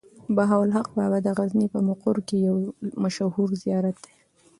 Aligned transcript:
بهاوالحق 0.35 0.87
بابا 0.97 1.19
د 1.23 1.27
غزني 1.37 1.67
په 1.73 1.79
مقر 1.89 2.15
کې 2.27 2.37
يو 2.47 2.55
مشهور 3.03 3.49
زيارت 3.61 3.95
دی. 4.03 4.13